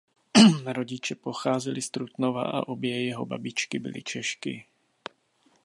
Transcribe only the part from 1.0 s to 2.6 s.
pocházeli z Trutnova